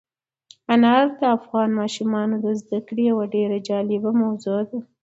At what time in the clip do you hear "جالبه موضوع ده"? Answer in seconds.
3.67-4.79